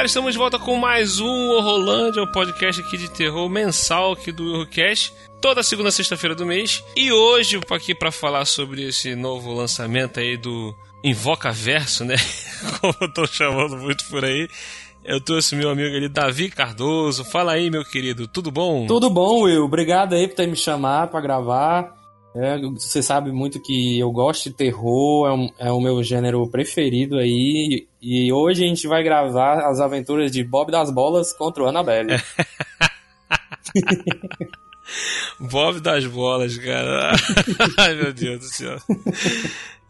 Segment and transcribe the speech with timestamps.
[0.00, 4.32] Galera, estamos de volta com mais um Horrorlândia, um podcast aqui de terror mensal aqui
[4.32, 6.82] do Eurocast, toda segunda sexta-feira do mês.
[6.96, 12.14] E hoje, aqui para falar sobre esse novo lançamento aí do Invoca Verso, né?
[12.80, 14.48] Como eu tô chamando muito por aí.
[15.04, 17.22] Eu trouxe meu amigo ali, Davi Cardoso.
[17.22, 18.86] Fala aí, meu querido, tudo bom?
[18.86, 19.64] Tudo bom, Will.
[19.64, 21.99] Obrigado aí por ter me chamado para gravar.
[22.34, 26.46] É, você sabe muito que eu gosto de terror, é, um, é, o meu gênero
[26.48, 27.88] preferido aí.
[28.00, 32.16] E hoje a gente vai gravar as aventuras de Bob das Bolas contra o Annabelle.
[35.40, 37.12] Bob das Bolas, cara.
[37.78, 38.76] Ai, meu Deus do céu.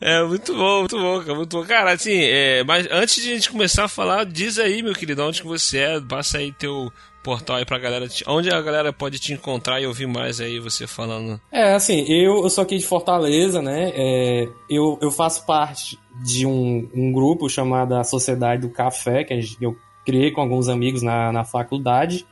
[0.00, 1.66] É muito bom, muito bom, cara, muito bom.
[1.66, 5.22] Cara, assim, é, mas antes de a gente começar a falar, diz aí, meu querido,
[5.22, 6.90] onde que você é, passa aí teu
[7.22, 10.86] portal aí pra galera, onde a galera pode te encontrar e ouvir mais aí você
[10.86, 11.40] falando.
[11.52, 16.46] É, assim, eu, eu sou aqui de Fortaleza, né, é, eu, eu faço parte de
[16.46, 21.32] um, um grupo chamado a Sociedade do Café, que eu criei com alguns amigos na,
[21.32, 22.26] na faculdade,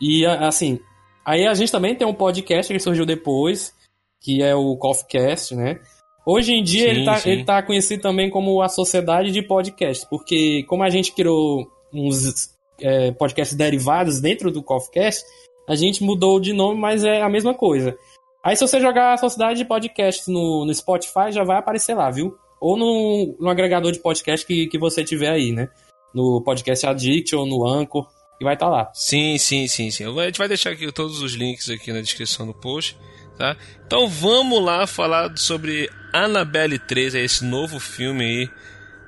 [0.00, 0.78] e assim,
[1.24, 3.74] aí a gente também tem um podcast que surgiu depois,
[4.20, 5.80] que é o Coffeecast, né,
[6.28, 10.04] Hoje em dia sim, ele, tá, ele tá conhecido também como a Sociedade de Podcasts,
[10.04, 15.24] porque como a gente criou uns é, podcasts derivados dentro do CoffeeCast,
[15.68, 17.96] a gente mudou de nome, mas é a mesma coisa.
[18.42, 22.10] Aí se você jogar a Sociedade de Podcasts no, no Spotify, já vai aparecer lá,
[22.10, 22.36] viu?
[22.60, 25.68] Ou no, no agregador de podcast que, que você tiver aí, né?
[26.14, 28.06] No Podcast Addict ou no Anchor,
[28.40, 28.90] e vai estar tá lá.
[28.94, 30.04] Sim, sim, sim, sim.
[30.04, 32.96] A gente vai deixar aqui todos os links aqui na descrição do post,
[33.36, 33.56] tá?
[33.86, 38.50] Então vamos lá falar sobre Annabelle 3, é esse novo filme aí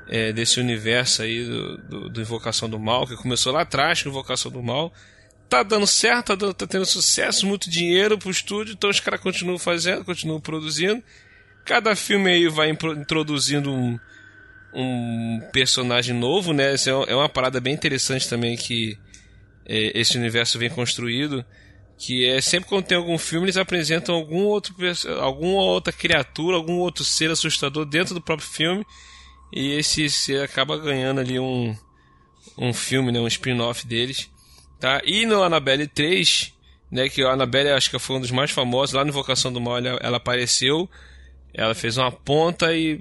[0.08, 4.08] é, desse universo aí do, do, do, Invocação do Mal, que começou lá atrás com
[4.08, 4.92] Invocação do Mal.
[5.48, 9.20] Tá dando certo, tá, dando, tá tendo sucesso, muito dinheiro pro estúdio, então os caras
[9.20, 11.02] continuam fazendo, continuam produzindo.
[11.64, 13.98] Cada filme aí vai introduzindo um,
[14.72, 16.74] um personagem novo, né?
[16.74, 18.98] É, é uma parada bem interessante também que
[19.66, 21.44] é, esse universo vem construído
[22.00, 24.72] que é sempre quando tem algum filme eles apresentam algum outro
[25.20, 28.86] alguma outra criatura, algum outro ser assustador dentro do próprio filme
[29.52, 31.76] e esse ser acaba ganhando ali um,
[32.56, 34.30] um filme, né, um spin-off deles.
[34.78, 35.00] Tá?
[35.04, 36.52] E no Annabelle 3,
[36.90, 39.60] né, que a Annabelle acho que foi um dos mais famosos, lá no Invocação do
[39.60, 40.88] Mal ela, ela apareceu,
[41.52, 43.00] ela fez uma ponta e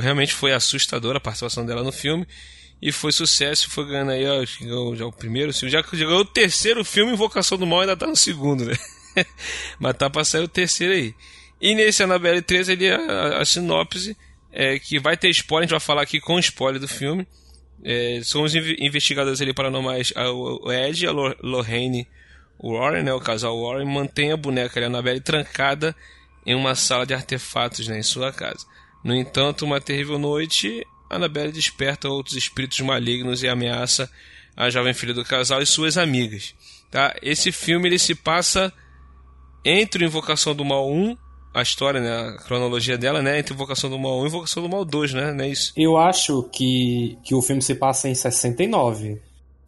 [0.00, 2.26] realmente foi assustadora a participação dela no filme.
[2.80, 6.84] E foi sucesso, foi ganhando aí, ó, chegou já o primeiro, já chegou o terceiro
[6.84, 8.76] filme, Invocação do Mal ainda tá no segundo, né?
[9.80, 11.12] Mas tá pra sair o terceiro aí.
[11.60, 14.16] E nesse Annabelle 3, ele, a, a sinopse
[14.58, 17.24] é, que vai ter spoiler, a gente vai falar aqui com spoiler do filme.
[17.84, 22.08] É, são os investigadores ali paranormais, o Ed a Lorraine
[22.60, 25.94] Warren, né, o casal Warren, mantém a boneca ali, a Annabelle trancada
[26.44, 28.66] em uma sala de artefatos né, em sua casa.
[29.04, 34.10] No entanto, uma terrível noite, Annabelle desperta outros espíritos malignos e ameaça
[34.56, 36.52] a jovem filha do casal e suas amigas.
[36.90, 37.14] Tá?
[37.22, 38.72] Esse filme ele se passa
[39.64, 41.16] entre Invocação do Mal 1
[41.58, 44.68] a história, né, a cronologia dela, né, entre Invocação do Mal 1 e Invocação do
[44.68, 45.72] Mal 2, né, não é isso?
[45.76, 49.20] Eu acho que, que o filme se passa em 69.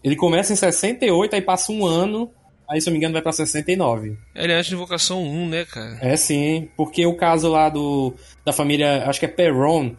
[0.02, 2.30] Ele começa em 68, aí passa um ano,
[2.68, 4.16] aí se eu não me engano vai pra 69.
[4.34, 5.98] Ele é antes de Invocação 1, né, cara?
[6.00, 8.14] É sim, porque o caso lá do
[8.44, 9.94] da família, acho que é Perron,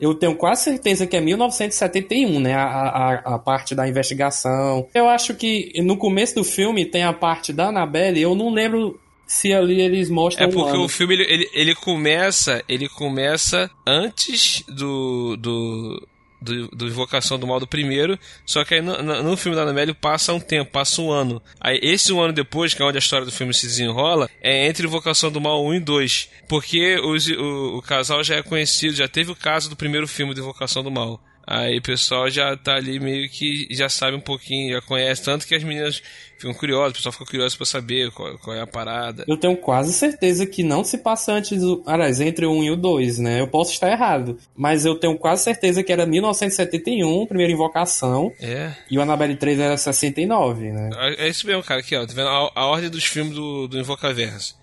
[0.00, 2.54] eu tenho quase certeza que é 1971, né?
[2.54, 4.88] A, a, a, parte da investigação.
[4.92, 9.00] Eu acho que no começo do filme tem a parte da Annabelle, eu não lembro
[9.26, 10.46] se ali eles mostram.
[10.46, 12.62] É porque um o filme ele, ele, começa.
[12.68, 15.36] Ele começa antes do.
[15.36, 16.08] do
[16.44, 19.94] do, do Invocação do Mal do primeiro, só que aí no, no filme da Annabelle
[19.94, 21.40] passa um tempo, passa um ano.
[21.58, 24.66] Aí esse um ano depois, que é onde a história do filme se desenrola, é
[24.66, 26.28] entre Invocação do Mal 1 e 2.
[26.46, 30.34] Porque os, o, o casal já é conhecido, já teve o caso do primeiro filme
[30.34, 31.18] de Invocação do Mal.
[31.46, 35.22] Aí o pessoal já tá ali meio que já sabe um pouquinho, já conhece.
[35.22, 36.02] Tanto que as meninas
[36.38, 39.24] ficam curiosas, o pessoal fica curioso pra saber qual, qual, é a parada.
[39.28, 41.82] Eu tenho quase certeza que não se passa antes do.
[41.86, 43.40] Aliás, entre o 1 e o 2, né?
[43.40, 44.38] Eu posso estar errado.
[44.56, 48.32] Mas eu tenho quase certeza que era 1971, primeira invocação.
[48.40, 48.72] É.
[48.90, 50.90] E o Annabelle 3 era 69, né?
[51.18, 51.80] É isso mesmo, cara.
[51.80, 52.06] Aqui, ó.
[52.06, 54.56] Tá vendo a, a ordem dos filmes do, do Invocaverso.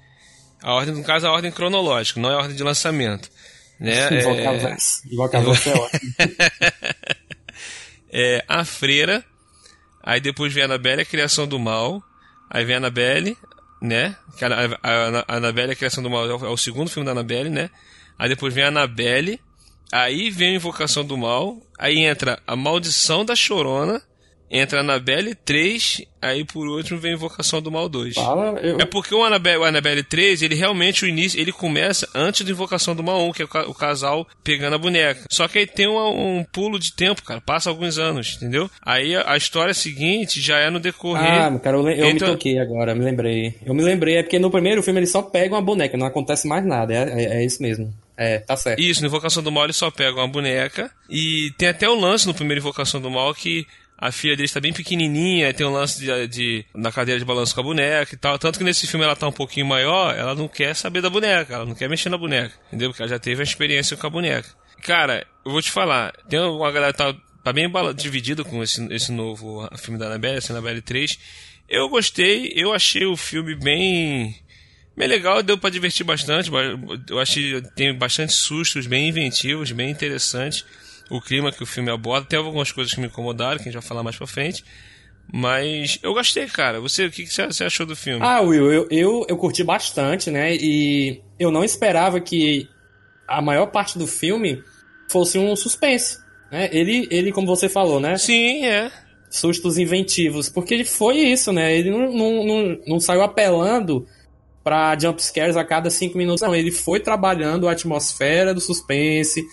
[0.63, 3.29] A ordem, no caso, a ordem cronológica, não é a ordem de lançamento.
[3.81, 4.21] Né?
[5.11, 5.67] Invocaverso.
[5.67, 5.69] É...
[5.69, 6.13] É ótimo.
[8.13, 9.25] é, a Freira,
[10.03, 12.01] aí depois vem a Annabelle, a Criação do Mal,
[12.47, 13.35] aí vem a Annabelle,
[13.81, 14.15] né?
[14.39, 17.13] A, a, a Annabelle, a Criação do Mal é o, é o segundo filme da
[17.13, 17.71] Annabelle, né?
[18.19, 19.41] Aí depois vem a Annabelle,
[19.91, 23.99] aí vem a Invocação do Mal, aí entra a Maldição da Chorona,
[24.51, 28.15] entra Annabelle 3, aí por último vem a Invocação do Mal 2.
[28.15, 28.77] Fala, eu...
[28.79, 32.51] É porque o Annabelle, o Annabelle 3, ele realmente, o início, ele começa antes da
[32.51, 35.21] Invocação do Mal 1, que é o casal pegando a boneca.
[35.31, 38.69] Só que aí tem um, um pulo de tempo, cara, passa alguns anos, entendeu?
[38.85, 41.45] Aí a, a história seguinte já é no decorrer...
[41.45, 42.27] Ah, cara, eu, eu então...
[42.27, 43.55] me toquei agora, me lembrei.
[43.65, 46.45] Eu me lembrei, é porque no primeiro filme ele só pega uma boneca, não acontece
[46.47, 47.93] mais nada, é, é, é isso mesmo.
[48.17, 48.79] É, tá certo.
[48.79, 50.91] Isso, no Invocação do Mal ele só pega uma boneca.
[51.09, 53.65] E tem até o um lance no primeiro Invocação do Mal que
[54.01, 57.53] a filha dele está bem pequenininha, tem um lance de, de, na cadeira de balanço
[57.53, 58.39] com a boneca e tal.
[58.39, 61.53] Tanto que nesse filme ela tá um pouquinho maior, ela não quer saber da boneca,
[61.53, 62.89] ela não quer mexer na boneca, entendeu?
[62.89, 64.49] Porque ela já teve a experiência com a boneca.
[64.81, 68.83] Cara, eu vou te falar, tem uma galera que tá, tá bem dividida com esse,
[68.91, 71.19] esse novo filme da Annabelle, esse Annabelle 3.
[71.69, 74.35] Eu gostei, eu achei o filme bem
[74.97, 76.49] bem legal, deu para divertir bastante.
[77.07, 80.65] Eu achei tem bastante sustos, bem inventivos, bem interessantes
[81.11, 82.25] o clima que o filme aborda.
[82.25, 84.63] Tem algumas coisas que me incomodaram, que a gente vai falar mais pra frente.
[85.31, 86.79] Mas eu gostei, cara.
[86.79, 88.25] Você, o que, que você achou do filme?
[88.25, 90.55] Ah, Will, eu, eu, eu curti bastante, né?
[90.55, 92.67] E eu não esperava que
[93.27, 94.63] a maior parte do filme
[95.09, 96.17] fosse um suspense.
[96.51, 96.69] Né?
[96.71, 98.17] Ele, ele, como você falou, né?
[98.17, 98.91] Sim, é.
[99.29, 100.49] Sustos inventivos.
[100.49, 101.75] Porque ele foi isso, né?
[101.75, 104.05] Ele não, não, não, não saiu apelando
[104.63, 106.41] pra jumpscares a cada cinco minutos.
[106.41, 109.45] Não, ele foi trabalhando a atmosfera do suspense,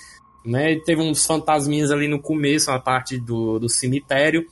[0.49, 0.77] né?
[0.85, 4.47] Teve uns fantasminhas ali no começo, a parte do, do cemitério,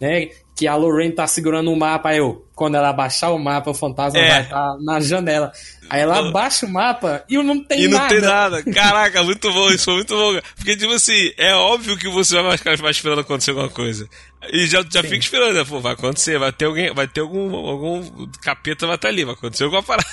[0.00, 0.28] né?
[0.54, 3.74] Que a Lorraine tá segurando o mapa, aí eu, quando ela abaixar o mapa, o
[3.74, 4.28] fantasma é.
[4.28, 5.52] vai estar tá na janela.
[5.90, 8.14] Aí ela abaixa o mapa e não tem nada.
[8.14, 8.62] E não nada.
[8.62, 8.74] tem nada.
[8.74, 10.40] Caraca, muito bom, isso foi muito bom.
[10.56, 14.08] Porque, tipo assim, é óbvio que você vai ficar mais esperando acontecer alguma coisa.
[14.52, 15.64] E já, já fica esperando, né?
[15.64, 19.24] Pô, vai acontecer, vai ter alguém, vai ter algum, algum capeta vai estar tá ali,
[19.24, 20.08] vai acontecer alguma parada.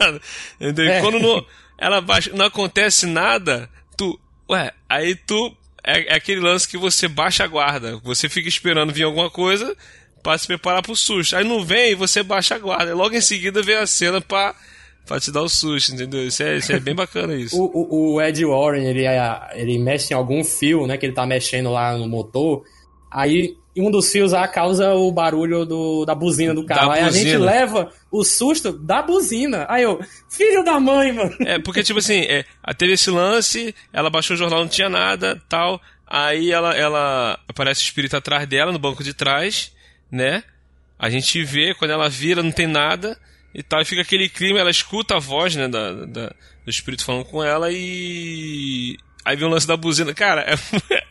[0.60, 0.92] Entendeu?
[0.92, 1.00] É.
[1.00, 1.44] Quando não,
[1.78, 3.68] ela baixa, não acontece nada,
[4.50, 5.56] Ué, aí tu.
[5.84, 7.98] É, é, aquele lance que você baixa a guarda.
[7.98, 9.76] Você fica esperando vir alguma coisa
[10.22, 11.36] para se preparar pro susto.
[11.36, 12.90] Aí não vem e você baixa a guarda.
[12.90, 14.54] E logo em seguida vem a cena pra,
[15.06, 16.26] pra te dar o susto, entendeu?
[16.26, 17.56] Isso é, isso é bem bacana isso.
[17.56, 19.04] o, o, o, Ed Warren, ele,
[19.54, 20.96] ele mexe em algum fio, né?
[20.96, 22.64] Que ele tá mexendo lá no motor.
[23.10, 26.88] Aí e um dos fios lá causa o barulho do, da buzina do carro.
[26.88, 27.20] Da Aí buzina.
[27.20, 29.66] a gente leva o susto da buzina.
[29.68, 30.00] Aí eu,
[30.30, 31.36] filho da mãe, mano.
[31.40, 32.46] É, porque tipo assim, é,
[32.78, 35.78] teve esse lance, ela baixou o jornal, não tinha nada, tal.
[36.06, 39.72] Aí ela, ela aparece o espírito atrás dela, no banco de trás,
[40.10, 40.42] né?
[40.98, 43.18] A gente vê, quando ela vira, não tem nada
[43.54, 43.82] e tal.
[43.82, 46.32] E fica aquele clima, ela escuta a voz, né, da, da
[46.64, 50.14] do espírito falando com ela e Aí vem o lance da buzina.
[50.14, 50.54] Cara, é,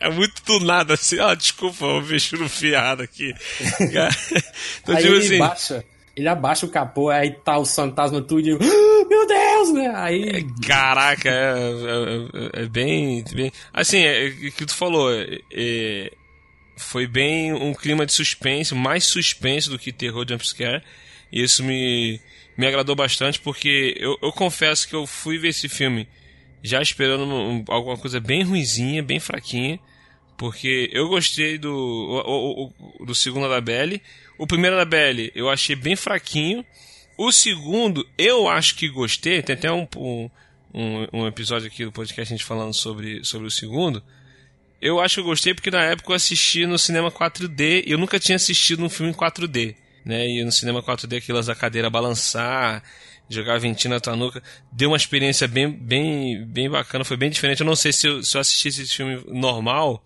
[0.00, 1.20] é muito do nada assim.
[1.20, 3.34] Ah, desculpa, eu mexi no fiado aqui.
[3.78, 5.38] então, aí tipo ele assim.
[5.38, 5.84] Baixa,
[6.16, 8.52] ele abaixa o capô, aí tá o fantasma tudo e.
[8.52, 9.92] Ah, meu Deus, né?
[9.94, 10.28] Aí.
[10.30, 13.52] É, caraca, é, é, é, bem, bem.
[13.70, 15.10] Assim, é, o que tu falou.
[15.52, 16.10] É,
[16.78, 20.82] foi bem um clima de suspense, mais suspense do que terror jumpscare.
[21.30, 22.18] E isso me,
[22.56, 26.08] me agradou bastante, porque eu, eu confesso que eu fui ver esse filme
[26.62, 29.78] já esperando um, alguma coisa bem ruizinha, bem fraquinha,
[30.36, 34.02] porque eu gostei do, o, o, do segundo da Belly.
[34.38, 36.64] O primeiro da Belly eu achei bem fraquinho.
[37.16, 39.42] O segundo eu acho que gostei.
[39.42, 43.50] Tem até um, um, um episódio aqui do podcast a gente falando sobre, sobre o
[43.50, 44.02] segundo.
[44.80, 47.98] Eu acho que eu gostei porque na época eu assisti no cinema 4D e eu
[47.98, 49.74] nunca tinha assistido um filme em 4D.
[50.04, 50.28] Né?
[50.28, 52.82] E no cinema 4D aquelas da cadeira balançar
[53.28, 54.42] jogar ventinho na tua nuca.
[54.72, 57.60] Deu uma experiência bem, bem, bem bacana, foi bem diferente.
[57.60, 60.02] Eu não sei se eu, se eu assistisse esse filme normal,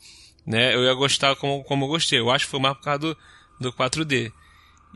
[0.47, 2.19] né, eu ia gostar como, como eu gostei.
[2.19, 3.17] Eu acho que foi mais por causa do,
[3.61, 4.33] do 4D.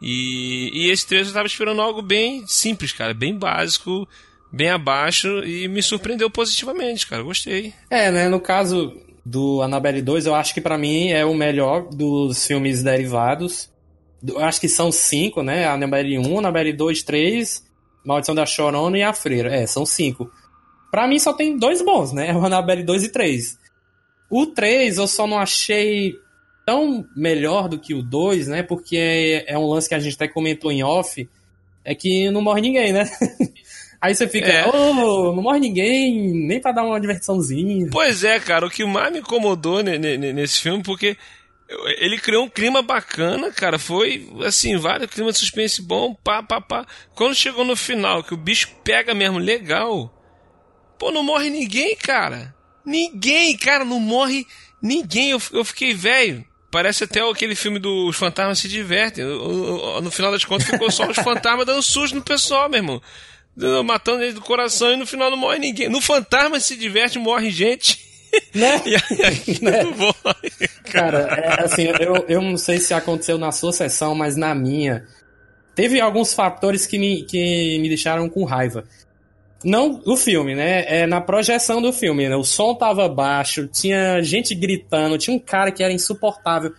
[0.03, 4.09] E, e esse trecho eu tava esperando algo bem simples, cara, bem básico,
[4.51, 7.23] bem abaixo e me surpreendeu positivamente, cara.
[7.23, 7.73] gostei.
[7.91, 11.89] É, né, no caso do Annabelle 2, eu acho que para mim é o melhor
[11.89, 13.71] dos filmes derivados.
[14.27, 15.67] Eu acho que são cinco, né?
[15.69, 17.74] Annabelle 1, Annabelle 2, 3
[18.05, 19.55] Maldição da Chorona e a Freira.
[19.55, 20.31] É, são cinco.
[20.91, 22.35] Pra mim só tem dois bons, né?
[22.37, 23.59] O Annabelle 2 e 3.
[24.31, 26.15] O 3 eu só não achei
[26.67, 28.63] tão melhor do que o 2, né?
[28.63, 31.29] Porque é, é, um lance que a gente até comentou em off,
[31.85, 33.11] é que não morre ninguém, né?
[34.01, 34.67] Aí você fica, é.
[34.69, 37.89] oh, não morre ninguém, nem pra dar uma diversãozinha.
[37.91, 41.17] Pois é, cara, o que mais me incomodou nesse filme, porque
[41.69, 43.79] ele criou um clima bacana, cara.
[43.79, 46.87] Foi, assim, vários climas de suspense bom, pá, pá, pá.
[47.15, 50.13] Quando chegou no final, que o bicho pega mesmo legal,
[50.99, 52.55] pô, não morre ninguém, cara.
[52.85, 54.47] Ninguém, cara, não morre
[54.81, 55.31] ninguém.
[55.31, 56.45] Eu, eu fiquei velho.
[56.71, 59.25] Parece até aquele filme dos fantasmas se divertem.
[59.25, 63.03] No final das contas, ficou só os fantasmas dando susto no pessoal, meu irmão.
[63.85, 65.89] Matando ele do coração e no final não morre ninguém.
[65.89, 68.14] No fantasma se diverte, morre gente.
[68.55, 68.81] Né?
[69.25, 69.83] aí, né?
[70.85, 75.05] Cara, é, assim, eu, eu não sei se aconteceu na sua sessão, mas na minha.
[75.75, 78.85] Teve alguns fatores que me, que me deixaram com raiva.
[79.65, 80.85] Não o filme, né?
[80.87, 82.37] É na projeção do filme, né?
[82.37, 86.73] O som tava baixo, tinha gente gritando, tinha um cara que era insuportável.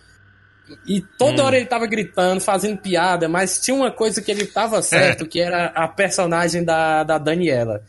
[0.86, 1.46] E toda hum.
[1.46, 5.26] hora ele tava gritando, fazendo piada, mas tinha uma coisa que ele tava certo, é.
[5.26, 7.82] que era a personagem da, da Daniela.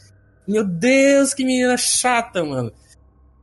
[0.48, 2.72] Meu Deus, que menina chata, mano.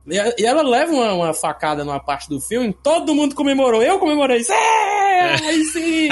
[0.07, 3.81] E ela leva uma, uma, facada numa parte do filme, todo mundo comemorou.
[3.81, 4.41] Eu comemorei.
[4.49, 6.09] É, aí sim!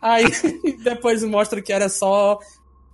[0.00, 0.24] aí
[0.84, 2.38] depois mostra que era só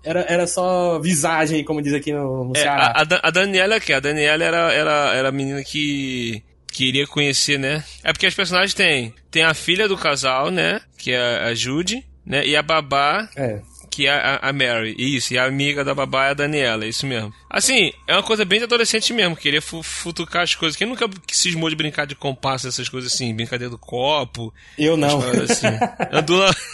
[0.05, 2.93] era, era só visagem, como diz aqui no, no é, Ceará.
[2.95, 3.93] A, a, Daniela que?
[3.93, 7.85] A Daniela era, era, era a menina que queria conhecer, né?
[8.05, 9.13] É porque as personagens têm.
[9.31, 10.81] Tem a filha do casal, né?
[10.97, 12.47] Que é a Judy, né?
[12.47, 13.29] E a babá.
[13.37, 13.61] É
[13.91, 14.95] que é a, a Mary.
[14.97, 17.35] Isso, e a amiga da babá é a Daniela, é isso mesmo.
[17.49, 20.77] Assim, é uma coisa bem de adolescente mesmo, querer futucar as coisas.
[20.77, 24.55] Quem nunca cismou de brincar de compasso, essas coisas assim, brincadeira do copo?
[24.79, 25.19] Eu não.
[25.19, 25.67] Assim.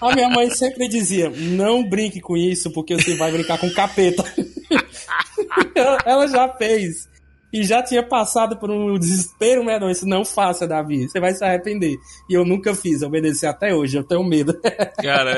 [0.00, 4.24] A minha mãe sempre dizia: não brinque com isso, porque você vai brincar com capeta.
[6.04, 7.08] Ela já fez
[7.52, 9.92] e já tinha passado por um desespero medonho.
[9.92, 11.08] Isso não faça, Davi.
[11.08, 11.96] Você vai se arrepender.
[12.28, 13.96] E eu nunca fiz, obedeci até hoje.
[13.96, 14.54] Eu tenho medo.
[15.02, 15.32] Cara,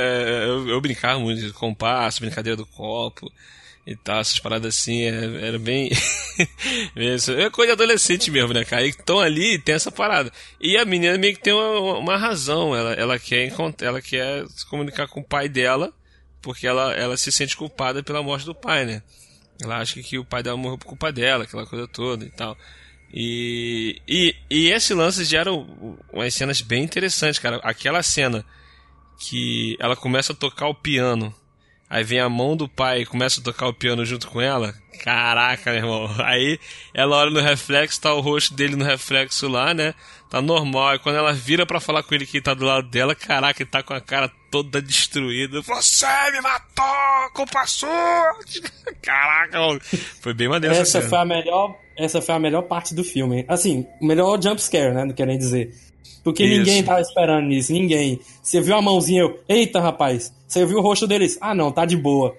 [0.47, 3.31] eu, eu brincava muito de compasso, brincadeira do copo
[3.87, 5.91] e tal, essas paradas assim, é, era bem.
[6.95, 8.87] é coisa de adolescente mesmo, né, cara?
[8.87, 10.31] Então ali tem essa parada.
[10.61, 12.75] E a menina meio que tem uma, uma razão.
[12.75, 15.93] Ela, ela, quer, ela quer se comunicar com o pai dela,
[16.43, 19.03] porque ela, ela se sente culpada pela morte do pai, né?
[19.63, 22.57] Ela acha que o pai dela morreu por culpa dela, aquela coisa toda e tal.
[23.13, 27.57] E, e, e esse lance gera umas cenas bem interessantes, cara.
[27.63, 28.45] Aquela cena
[29.19, 31.35] que ela começa a tocar o piano,
[31.89, 34.75] aí vem a mão do pai e começa a tocar o piano junto com ela.
[35.03, 36.15] Caraca, meu irmão.
[36.25, 36.59] Aí
[36.93, 39.95] ela olha no reflexo, tá o rosto dele no reflexo lá, né?
[40.31, 40.95] Tá normal.
[40.95, 43.69] E quando ela vira para falar com ele que tá do lado dela, caraca, ele
[43.69, 45.61] tá com a cara toda destruída.
[45.63, 48.39] Você me matou, culpa sua!
[49.03, 49.59] Caraca,
[50.21, 53.45] foi bem maneiro essa, essa foi a melhor Essa foi a melhor parte do filme.
[53.49, 55.05] Assim, o melhor jump scare, né?
[55.05, 55.75] Não querem dizer.
[56.23, 56.59] Porque Isso.
[56.59, 58.21] ninguém tava esperando nisso, ninguém.
[58.43, 60.33] Você viu a mãozinha, eu, eita rapaz.
[60.47, 61.39] Você viu o rosto deles?
[61.41, 62.37] Ah não, tá de boa.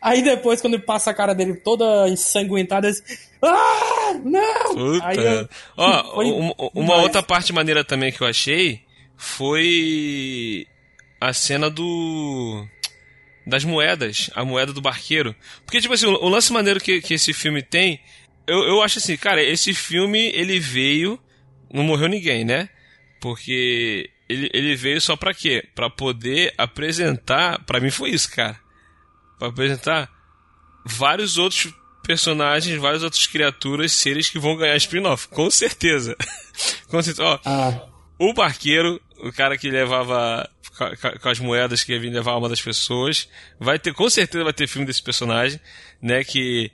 [0.00, 3.31] Aí depois, quando passa a cara dele toda ensanguentada, eles...
[3.42, 4.74] Ah, não!
[4.74, 5.06] Puta.
[5.06, 5.48] Aí eu...
[5.76, 8.82] Ó, uma, uma outra parte maneira também que eu achei
[9.16, 10.66] foi
[11.20, 12.66] a cena do
[13.46, 15.34] das moedas, a moeda do barqueiro.
[15.64, 18.00] Porque, tipo assim, o, lance maneiro que, que esse filme tem,
[18.46, 21.18] eu, eu acho assim, cara, esse filme, ele veio,
[21.72, 22.68] não morreu ninguém, né?
[23.20, 25.64] Porque ele, ele veio só pra quê?
[25.74, 28.58] Pra poder apresentar, pra mim foi isso, cara.
[29.38, 30.08] Pra apresentar
[30.84, 31.72] vários outros
[32.02, 36.16] personagens, várias outras criaturas, seres que vão ganhar spin-off, com certeza.
[36.88, 37.38] com certeza, ó.
[37.44, 37.88] Ah.
[38.18, 40.48] O barqueiro, o cara que levava
[41.20, 43.28] com as moedas que ia vir levar a alma das pessoas.
[43.58, 45.60] Vai ter, com certeza vai ter filme desse personagem,
[46.00, 46.24] né?
[46.24, 46.70] Que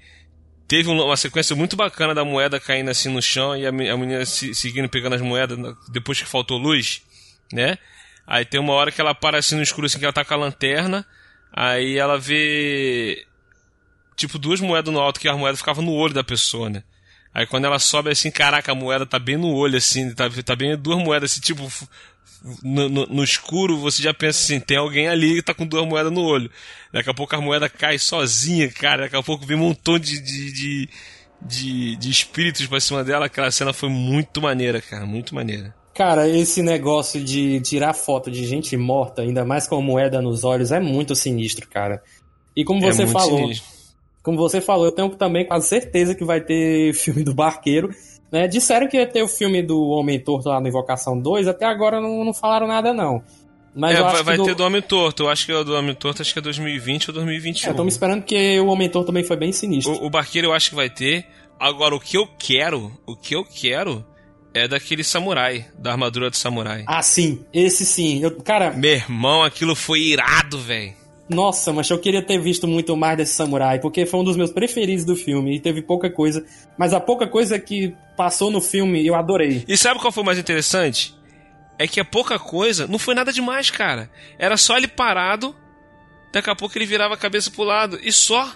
[0.67, 4.89] teve uma sequência muito bacana da moeda caindo assim no chão e a, menina seguindo
[4.89, 5.59] pegando as moedas
[5.91, 7.03] depois que faltou luz,
[7.53, 7.79] né?
[8.27, 10.35] Aí tem uma hora que ela para assim no escuro, assim, que ela tá com
[10.35, 11.07] a lanterna,
[11.51, 13.27] aí ela vê
[14.19, 16.83] tipo duas moedas no alto, que a moeda ficava no olho da pessoa, né?
[17.33, 20.57] Aí quando ela sobe assim, caraca, a moeda tá bem no olho, assim, tá, tá
[20.57, 21.71] bem duas moedas, assim, tipo,
[22.63, 25.87] no, no, no, escuro, você já pensa assim, tem alguém ali que tá com duas
[25.87, 26.51] moedas no olho.
[26.93, 29.03] Daqui a pouco a moeda cai sozinha, cara.
[29.03, 30.89] Daqui a pouco vem um montão de, de, de,
[31.43, 33.27] de, de espíritos pra cima dela.
[33.27, 35.05] Aquela cena foi muito maneira, cara.
[35.05, 35.75] Muito maneira.
[35.95, 40.71] Cara, esse negócio de tirar foto de gente morta, ainda mais com moeda nos olhos,
[40.71, 42.03] é muito sinistro, cara.
[42.55, 43.78] E como é você é falou, sinistro.
[44.29, 47.89] Como você falou, eu tenho também quase certeza que vai ter filme do Barqueiro.
[48.31, 48.47] Né?
[48.47, 51.99] Disseram que ia ter o filme do Homem Torto lá no Invocação 2, até agora
[51.99, 53.23] não, não falaram nada, não.
[53.75, 54.45] Mas é, vai, vai do...
[54.45, 55.23] ter do Homem Torto.
[55.23, 57.71] Eu acho que o do Homem Torto acho que é 2020 ou 2021.
[57.71, 59.95] É, tô me esperando que o Homem Torto também foi bem sinistro.
[59.95, 61.25] O, o Barqueiro eu acho que vai ter.
[61.59, 64.05] Agora, o que eu quero, o que eu quero
[64.53, 66.85] é daquele samurai, da armadura de samurai.
[66.87, 67.41] Ah, sim.
[67.51, 68.23] Esse sim.
[68.23, 68.73] Eu, cara.
[68.73, 70.93] Meu irmão, aquilo foi irado, velho.
[71.29, 74.51] Nossa, mas eu queria ter visto muito mais desse samurai, porque foi um dos meus
[74.51, 76.45] preferidos do filme e teve pouca coisa.
[76.79, 79.65] Mas a pouca coisa que passou no filme eu adorei.
[79.69, 81.15] E sabe qual foi o mais interessante?
[81.79, 84.11] É que a pouca coisa não foi nada demais, cara.
[84.39, 85.55] Era só ele parado,
[86.33, 88.51] daqui a pouco ele virava a cabeça pro lado e só.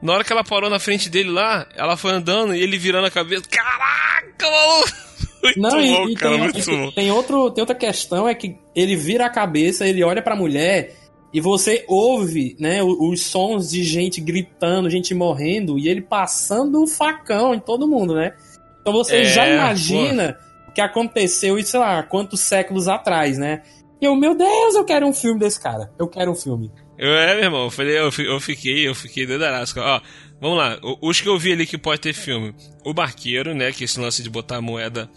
[0.00, 3.06] Na hora que ela parou na frente dele lá, ela foi andando e ele virando
[3.06, 3.44] a cabeça.
[3.50, 5.06] Caraca, maluco!
[5.42, 6.90] Muito Não, bom, e, e cara, tem, muito e bom.
[6.90, 10.92] tem, outro, tem outra questão, é que ele vira a cabeça, ele olha pra mulher
[11.36, 16.82] e você ouve, né, os, os sons de gente gritando, gente morrendo, e ele passando
[16.82, 18.32] um facão em todo mundo, né?
[18.80, 23.62] Então você É, já imagina o que aconteceu, sei lá, quantos séculos atrás, né?
[24.00, 25.92] E eu, meu Deus, eu quero um filme desse cara.
[25.98, 26.72] Eu quero um filme.
[26.96, 29.78] Eu, é, meu irmão, eu, falei, eu, eu fiquei, eu fiquei doidarasco.
[29.78, 30.00] Ó,
[30.40, 32.54] vamos lá, os que eu vi ali que pode ter filme.
[32.82, 35.10] O barqueiro, né, que é esse lance de botar a moeda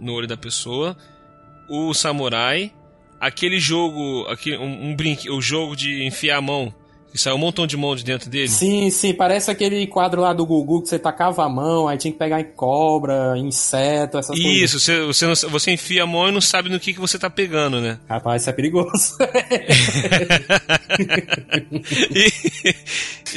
[0.00, 0.96] no olho da pessoa.
[1.68, 2.72] O samurai.
[3.20, 6.74] Aquele jogo, aquele, um, um brinque, o jogo de enfiar a mão.
[7.12, 8.46] Que saiu um montão de mão de dentro dele.
[8.46, 12.12] Sim, sim, parece aquele quadro lá do Gugu que você tacava a mão, aí tinha
[12.12, 14.62] que pegar em cobra, inseto, essas coisas.
[14.62, 17.18] Isso, você, você, não- você enfia a mão e não sabe no que, que você
[17.18, 17.98] tá pegando, né?
[18.08, 19.16] Rapaz, isso é perigoso.
[22.14, 22.30] e,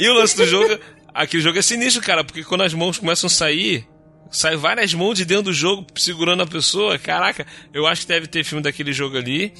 [0.04, 0.78] e o lance do jogo,
[1.12, 3.86] aquele jogo é sinistro, cara, porque quando as mãos começam a sair,
[4.34, 6.98] sai várias mãos de dentro do jogo segurando a pessoa.
[6.98, 9.52] Caraca, eu acho que deve ter filme daquele jogo ali.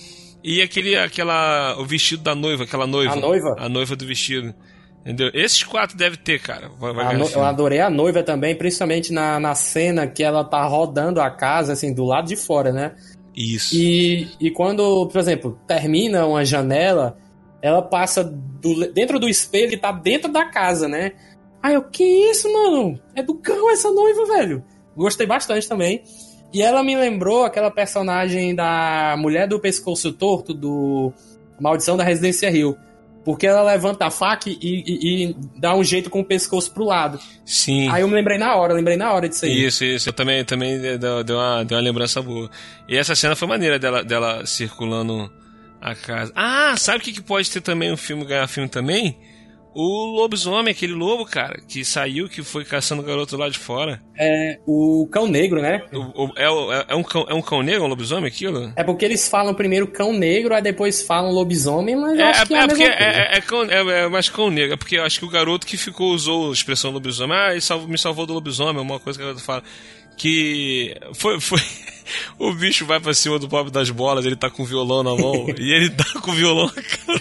[0.43, 3.12] E aquele, aquela, o vestido da noiva, aquela noiva.
[3.14, 3.57] A noiva?
[3.59, 4.54] A noiva do vestido.
[5.00, 5.31] Entendeu?
[5.35, 6.71] Esses quatro deve ter, cara.
[6.78, 7.28] Vai, vai no-.
[7.28, 11.73] Eu adorei a noiva também, principalmente na, na cena que ela tá rodando a casa,
[11.75, 12.95] assim, do lado de fora, né?
[13.37, 13.75] Isso.
[13.75, 17.19] E, e quando, por exemplo, termina uma janela,
[17.61, 21.12] ela passa do- dentro do espelho e tá dentro da casa, né?
[21.64, 23.00] Aí eu, que isso, mano?
[23.14, 24.62] É do cão essa noiva, velho.
[24.94, 26.02] Gostei bastante também.
[26.52, 31.11] E ela me lembrou aquela personagem da mulher do pescoço torto do
[31.59, 32.76] Maldição da Residência Rio.
[33.25, 36.85] Porque ela levanta a faca e, e- e dá um jeito com o pescoço pro
[36.85, 37.18] lado.
[37.47, 37.88] Sim.
[37.88, 39.64] Aí eu me lembrei na hora, lembrei na hora disso aí.
[39.64, 40.11] Isso, isso.
[40.11, 42.50] Eu também, também deu, deu uma, deu uma lembrança boa.
[42.87, 45.32] E essa cena foi maneira dela, dela circulando
[45.80, 46.30] a casa.
[46.36, 49.17] Ah, sabe o que, que pode ter também um filme, ganhar filme também?
[49.75, 54.00] O lobisomem, aquele lobo, cara, que saiu, que foi caçando o garoto lá de fora.
[54.17, 55.82] É o cão negro, né?
[55.93, 58.73] O- o- é, o- é- é um cão, é um cão negro, um lobisomem, aquilo?
[58.76, 62.47] É porque eles falam primeiro cão negro, aí depois falam lobisomem, mas eu É, acho
[62.47, 64.76] que é, é a porque é, é, é, cão, é, é mais cão negro, é
[64.76, 67.89] porque eu acho que o garoto que ficou usou a expressão lobisomem, ah, ele salvou-
[67.89, 69.65] me salvou do lobisomem, uma coisa que o garoto fala.
[70.17, 71.61] Que foi, foi.
[72.39, 75.17] O bicho vai pra cima do Bob das bolas, ele tá com o violão na
[75.17, 77.19] mão, e ele tá com o violão na cara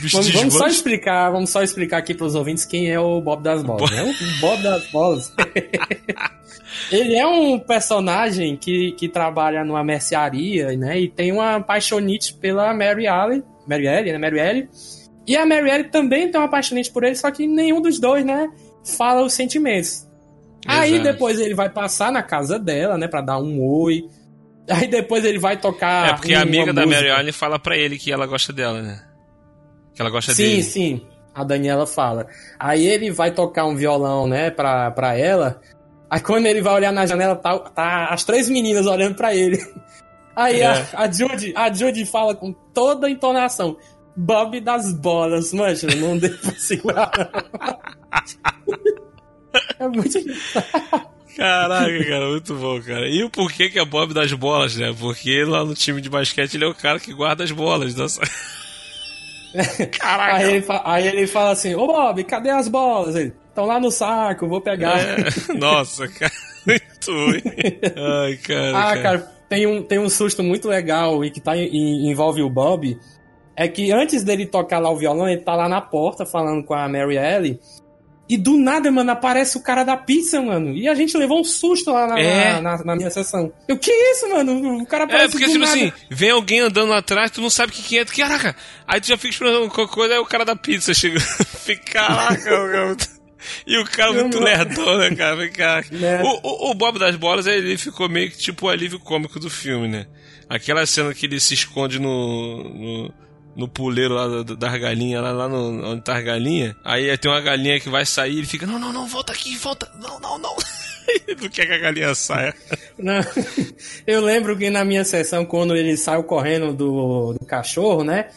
[0.00, 0.16] bicho.
[0.16, 3.62] Vamos, vamos só explicar, vamos só explicar aqui pros ouvintes quem é o Bob das
[3.62, 3.90] Bolas.
[3.90, 4.02] né?
[4.02, 5.32] O Bob das Bolas.
[6.90, 11.00] Ele é um personagem que, que trabalha numa mercearia, né?
[11.00, 14.18] E tem uma paixonite pela Mary Ellie, Mary Ellie, né?
[14.18, 14.68] Mary Ellie.
[15.26, 18.24] E a Mary Ellie também tem uma paixonite por ele, só que nenhum dos dois,
[18.24, 18.48] né?
[18.84, 20.08] Fala os sentimentos.
[20.66, 23.08] Aí depois ele vai passar na casa dela, né?
[23.08, 24.04] Pra dar um oi.
[24.68, 26.10] Aí depois ele vai tocar.
[26.10, 27.02] É, porque a amiga da música.
[27.02, 29.02] Mary Ellen fala pra ele que ela gosta dela, né?
[29.94, 30.62] Que ela gosta Sim, dele.
[30.62, 31.06] sim.
[31.34, 32.26] A Daniela fala.
[32.58, 35.60] Aí ele vai tocar um violão, né, pra, pra ela.
[36.10, 39.58] Aí quando ele vai olhar na janela, tá, tá as três meninas olhando pra ele.
[40.36, 40.66] Aí É.
[40.66, 43.76] a, a, Judy, a Judy fala com toda a entonação.
[44.16, 47.10] Bob das bolas, mancha, não deu pra segurar.
[49.78, 50.18] é muito
[51.36, 53.08] Caraca, cara, muito bom, cara.
[53.08, 54.94] E o porquê que é Bob das bolas, né?
[54.98, 57.94] Porque lá no time de basquete ele é o cara que guarda as bolas.
[57.94, 58.20] Nossa.
[59.98, 60.36] Caraca.
[60.36, 63.14] Aí ele, fa- aí ele fala assim, ô Bob, cadê as bolas?
[63.16, 64.98] Estão lá no saco, vou pegar.
[64.98, 65.16] É,
[65.58, 66.32] nossa, cara.
[66.66, 67.42] Muito ruim.
[68.24, 68.78] Ai, cara.
[68.78, 72.98] Ah, cara, tem um, tem um susto muito legal e que tá, envolve o Bob.
[73.56, 76.74] É que antes dele tocar lá o violão, ele tá lá na porta falando com
[76.74, 77.58] a Mary Ellie.
[78.30, 80.72] E do nada, mano, aparece o cara da pizza, mano.
[80.72, 82.60] E a gente levou um susto lá na, É.
[82.60, 83.52] na, na minha sessão.
[83.66, 84.78] Eu, que isso, mano?
[84.80, 85.72] O cara aparece É, porque do tipo nada.
[85.76, 88.54] assim, vem alguém andando lá atrás, tu não sabe o que, que é, tu, caraca,
[88.86, 91.18] aí tu já fica esperando qualquer coisa, aí o cara da pizza chega,
[91.64, 92.96] fica, caraca, meu,
[93.66, 94.44] e o cara muito Não,
[94.98, 95.88] né, cara, Fica, caraca.
[95.96, 96.22] Né?
[96.22, 99.50] O, o, o Bob das Bolas, ele ficou meio que tipo o alívio cômico do
[99.50, 100.06] filme, né,
[100.48, 102.62] aquela cena que ele se esconde no...
[102.62, 103.14] no
[103.56, 106.74] no puleiro lá da- das galinhas, lá, lá no, onde tá as galinhas.
[106.84, 109.90] Aí tem uma galinha que vai sair, ele fica, não, não, não, volta aqui, volta,
[110.00, 110.56] não, não, não.
[111.26, 112.54] Ele não quer que a galinha saia.
[112.96, 113.20] Não.
[114.06, 118.28] Eu lembro que na minha sessão, quando ele saiu correndo do, do cachorro, né?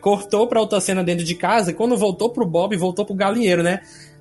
[0.00, 3.64] Cortou pra outra cena dentro de casa, e quando voltou pro Bob, voltou pro galinheiro,
[3.64, 3.80] né?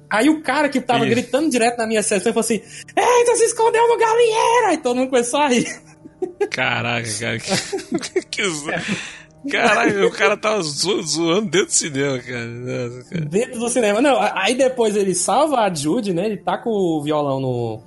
[0.09, 1.13] Aí o cara que tava Isso.
[1.15, 2.55] gritando direto na minha sessão falou assim:
[2.97, 4.67] Eita, se escondeu no galinheiro!
[4.69, 5.67] Aí todo mundo começou a rir.
[6.49, 7.37] Caraca, cara.
[7.39, 8.41] Que, que
[9.49, 12.45] Caralho, o cara tava zo zoando dentro do cinema, cara.
[12.45, 13.25] Nossa, cara.
[13.25, 14.01] Dentro do cinema.
[14.01, 16.25] Não, aí depois ele salva a Jude, né?
[16.25, 17.81] Ele tá com o violão no,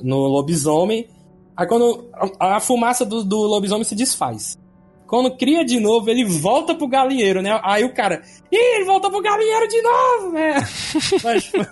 [0.00, 1.08] no lobisomem.
[1.56, 4.58] Aí quando a, a fumaça do, do lobisomem se desfaz.
[5.06, 7.60] Quando cria de novo, ele volta pro galinheiro, né?
[7.62, 10.54] Aí o cara, ih, ele voltou pro galinheiro de novo, né?
[11.22, 11.66] Mas foi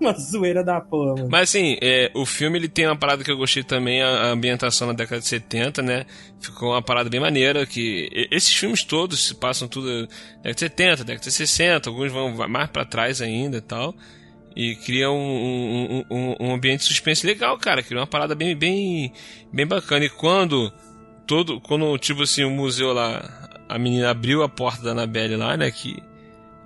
[0.00, 1.28] uma zoeira da porra, mano.
[1.30, 4.88] Mas assim, é, o filme ele tem uma parada que eu gostei também, a, ambientação
[4.88, 6.04] na década de 70, né?
[6.40, 10.08] Ficou uma parada bem maneira, que esses filmes todos se passam tudo
[10.42, 13.94] década de 70, década de 60, alguns vão mais para trás ainda e tal.
[14.56, 17.84] E cria um, um, um, um ambiente de suspense legal, cara.
[17.84, 19.12] Cria uma parada bem, bem,
[19.52, 20.04] bem bacana.
[20.04, 20.72] E quando
[21.30, 21.60] todo.
[21.60, 23.22] Quando, tipo assim, o museu lá.
[23.68, 25.70] A menina abriu a porta da Annabelle lá, né?
[25.70, 26.02] Que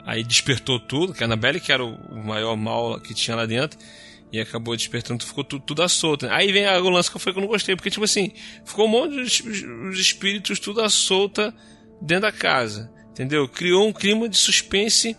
[0.06, 3.78] aí despertou tudo, que a Annabelle que era o maior mal que tinha lá dentro.
[4.32, 6.32] E acabou despertando, ficou tudo, tudo à solta.
[6.34, 8.32] Aí vem a, lance que foi que eu não gostei, porque, tipo assim,
[8.64, 11.54] ficou um monte de espíritos tudo à solta
[12.00, 12.90] dentro da casa.
[13.10, 13.46] Entendeu?
[13.46, 15.14] Criou um clima de suspense.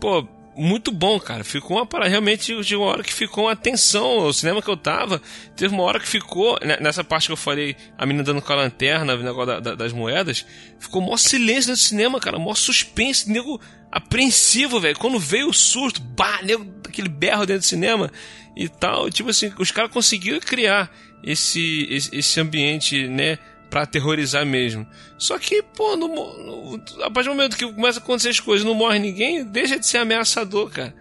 [0.00, 1.42] Pô, muito bom, cara.
[1.44, 2.10] Ficou uma parada.
[2.10, 4.26] Realmente, de uma hora que ficou uma tensão.
[4.26, 5.20] O cinema que eu tava,
[5.56, 6.58] teve uma hora que ficou.
[6.62, 9.60] Né, nessa parte que eu falei, a menina dando com a lanterna, o negócio da,
[9.60, 10.44] da, das moedas.
[10.78, 12.38] Ficou mó silêncio do cinema, cara.
[12.38, 13.60] Mó suspense, nego
[13.90, 14.98] apreensivo, velho.
[14.98, 18.10] Quando veio o surto, bah, nego, aquele berro dentro do cinema
[18.56, 19.10] e tal.
[19.10, 20.90] Tipo assim, os caras conseguiram criar
[21.22, 23.38] esse, esse, esse ambiente, né?
[23.72, 24.86] Para aterrorizar mesmo.
[25.16, 28.66] Só que, pô, no, no, a partir do momento que começa a acontecer as coisas
[28.66, 30.94] não morre ninguém, deixa de ser ameaçador, cara.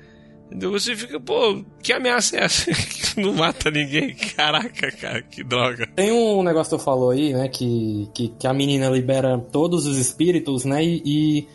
[0.45, 0.71] Entendeu?
[0.71, 2.71] Você fica, pô, que ameaça é essa?
[2.71, 4.15] que não mata ninguém?
[4.38, 5.86] Caraca, cara, que droga.
[5.93, 7.49] Tem um negócio que tu falou aí, né?
[7.49, 10.81] Que, que, que a menina libera todos os espíritos, né?
[10.81, 11.47] E, e,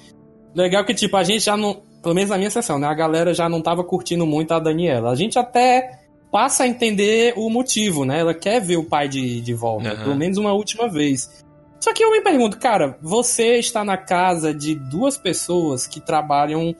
[0.55, 1.81] legal que, tipo, a gente já não.
[2.03, 2.87] Pelo menos na minha sessão, né?
[2.87, 5.11] A galera já não tava curtindo muito a Daniela.
[5.11, 8.21] A gente até passa a entender o motivo, né?
[8.21, 9.97] Ela quer ver o pai de, de volta, uhum.
[9.97, 11.45] pelo menos uma última vez.
[11.81, 16.75] Só que eu me pergunto, cara, você está na casa de duas pessoas que trabalham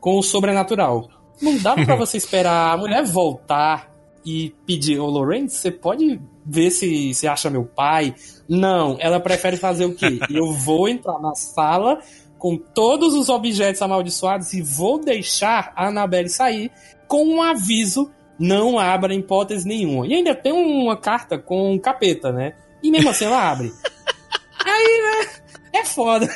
[0.00, 1.08] com o sobrenatural.
[1.40, 3.90] Não dá para você esperar a mulher voltar
[4.24, 8.14] e pedir, ô Lorraine, você pode ver se você acha meu pai?
[8.48, 10.18] Não, ela prefere fazer o quê?
[10.30, 12.00] Eu vou entrar na sala
[12.38, 16.70] com todos os objetos amaldiçoados e vou deixar a Annabelle sair
[17.06, 18.10] com um aviso
[18.40, 20.06] não abra em hipótese nenhuma.
[20.06, 22.54] E ainda tem uma carta com um capeta, né?
[22.82, 23.70] E mesmo assim ela abre.
[24.64, 25.28] Aí, né?
[25.74, 26.26] É foda.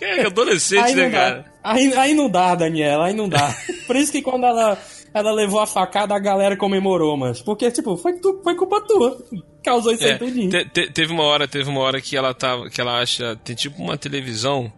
[0.00, 1.44] É adolescente, aí né, cara?
[1.62, 3.52] Aí, aí não dá, Daniela, aí não dá.
[3.86, 4.78] Por isso que quando ela,
[5.12, 7.42] ela levou a facada, a galera comemorou, mas.
[7.42, 9.18] Porque, tipo, foi, tu, foi culpa tua.
[9.62, 10.50] Causou isso é, aí tudinho.
[10.50, 12.70] Te, te, teve uma hora, teve uma hora que ela tava.
[12.70, 13.34] que ela acha.
[13.42, 14.72] Tem tipo uma televisão,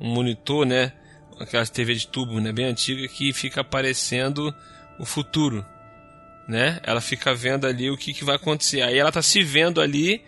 [0.00, 0.92] um monitor, né?
[1.38, 2.50] Aquela TV de tubo, né?
[2.50, 4.54] Bem antiga, que fica aparecendo
[4.98, 5.64] o futuro,
[6.46, 6.80] né?
[6.82, 8.82] Ela fica vendo ali o que, que vai acontecer.
[8.82, 10.22] Aí ela tá se vendo ali,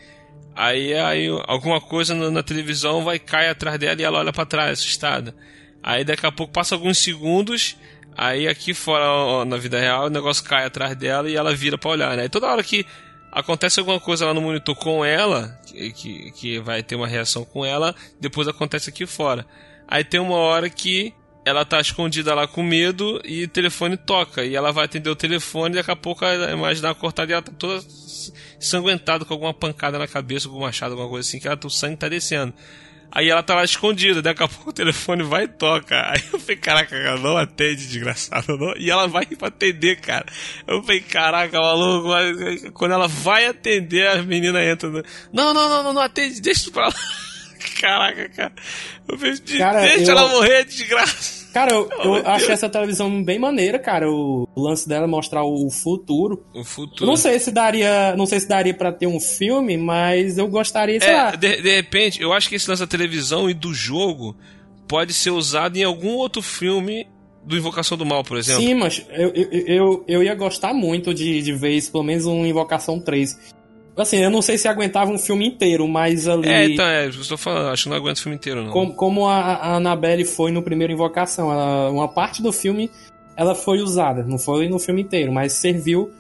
[0.55, 4.47] aí, aí alguma coisa na, na televisão vai cair atrás dela e ela olha para
[4.47, 5.35] trás, assustada.
[5.83, 7.77] Aí daqui a pouco passa alguns segundos,
[8.17, 11.77] aí aqui fora ó, na vida real o negócio cai atrás dela e ela vira
[11.77, 12.25] para olhar, né?
[12.25, 12.87] E toda hora que
[13.31, 17.45] acontece alguma coisa lá no monitor com ela, que, que, que vai ter uma reação
[17.45, 19.45] com ela, depois acontece aqui fora.
[19.87, 21.13] Aí tem uma hora que
[21.45, 24.45] ela tá escondida lá com medo e o telefone toca.
[24.45, 27.31] E ela vai atender o telefone e daqui a pouco a imagem dá uma cortada
[27.31, 27.85] e ela tá toda
[28.59, 31.71] sanguentada com alguma pancada na cabeça, com um machado, alguma coisa assim, que ela, o
[31.71, 32.55] sangue tá descendo.
[33.13, 35.95] Aí ela tá lá escondida, daqui a pouco o telefone vai e toca.
[36.11, 38.59] Aí eu falei, caraca, ela não atende, desgraçado.
[38.59, 38.75] Não.
[38.77, 40.27] E ela vai pra atender, cara.
[40.67, 42.09] Eu falei, caraca, maluco.
[42.73, 44.89] Quando ela vai atender, a menina entra.
[44.89, 45.03] No...
[45.33, 46.95] Não, não, não, não, não atende, deixa pra lá.
[47.81, 48.53] Caraca, cara.
[49.09, 50.19] Eu falei, cara, deixa eu...
[50.19, 51.34] ela morrer, desgraça.
[51.55, 54.11] Cara, eu, eu achei essa televisão bem maneira, cara.
[54.11, 56.45] O, lance dela é mostrar o futuro.
[56.53, 57.05] O futuro.
[57.05, 60.49] Eu não sei se daria, não sei se daria para ter um filme, mas eu
[60.49, 61.31] gostaria, sei é, lá.
[61.37, 64.37] De, de repente, eu acho que esse lance da televisão e do jogo
[64.89, 67.07] pode ser usado em algum outro filme
[67.45, 68.61] do Invocação do Mal, por exemplo.
[68.61, 72.27] Sim, mas eu, eu, eu, eu ia gostar muito de, de ver isso, pelo menos
[72.27, 73.54] um Invocação 3.
[73.97, 76.49] Assim, eu não sei se aguentava um filme inteiro, mas ali.
[76.49, 78.73] É, então, é, eu estou falando, acho que não aguenta o filme inteiro, não.
[78.73, 82.91] Como, como a, a Annabelle foi no primeiro Invocação, ela, uma parte do filme
[83.37, 86.11] ela foi usada, não foi no filme inteiro, mas serviu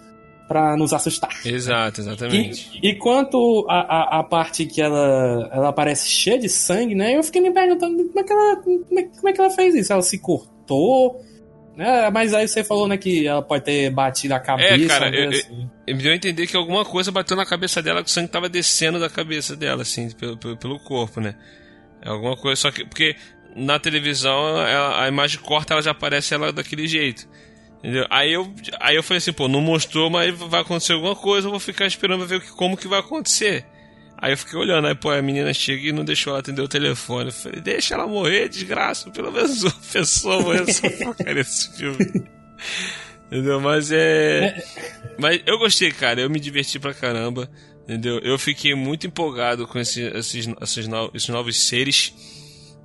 [0.46, 1.30] para nos assustar.
[1.44, 2.78] Exato, exatamente.
[2.82, 7.16] E, e quanto a, a, a, parte que ela, ela aparece cheia de sangue, né?
[7.16, 9.74] Eu fiquei me perguntando como é que ela, como é, como é que ela fez
[9.74, 9.92] isso?
[9.92, 11.20] Ela se cortou?
[11.76, 14.74] É, mas aí você falou, né, que ela pode ter batido a cabeça.
[14.74, 15.68] É, cara, eu, assim.
[15.86, 18.28] eu, me deu a entender que alguma coisa bateu na cabeça dela, que o sangue
[18.28, 21.34] tava descendo da cabeça dela, assim, pelo, pelo, pelo corpo, né?
[22.00, 22.84] É alguma coisa, só que.
[22.84, 23.16] Porque
[23.56, 27.28] na televisão a, a imagem corta, ela já aparece ela daquele jeito.
[27.78, 28.06] Entendeu?
[28.08, 31.50] Aí eu, aí eu falei assim, pô, não mostrou, mas vai acontecer alguma coisa, eu
[31.50, 33.66] vou ficar esperando pra ver como que vai acontecer.
[34.24, 36.66] Aí eu fiquei olhando, aí pô, a menina chega e não deixou ela atender o
[36.66, 37.26] telefone.
[37.26, 41.98] Eu falei, deixa ela morrer, desgraça, pelo menos uma pessoa morrer essa porcaria desse filme.
[43.30, 43.60] Entendeu?
[43.60, 44.64] Mas é.
[45.18, 47.50] Mas eu gostei, cara, eu me diverti pra caramba.
[47.82, 48.18] Entendeu?
[48.20, 52.14] Eu fiquei muito empolgado com esse, esses, esses, novos, esses novos seres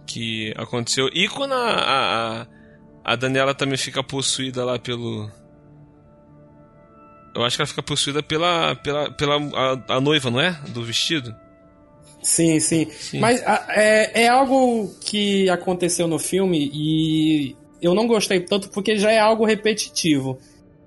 [0.05, 1.09] que aconteceu.
[1.13, 2.47] E quando a, a,
[3.13, 5.31] a Daniela também fica possuída lá pelo.
[7.39, 10.51] Eu acho que ela fica possuída pela, pela, pela a, a noiva, não é?
[10.69, 11.33] Do vestido.
[12.21, 12.87] Sim, sim.
[12.91, 13.19] sim.
[13.19, 19.11] Mas é, é algo que aconteceu no filme e eu não gostei tanto porque já
[19.11, 20.37] é algo repetitivo.